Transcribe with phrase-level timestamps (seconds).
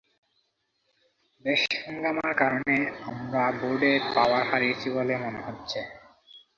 [1.45, 2.75] বেশ হাঙ্গামার কারণে,
[3.09, 5.79] আমরা বোর্ডে পাওয়ার হারিয়েছি বলে মনে হচ্ছে।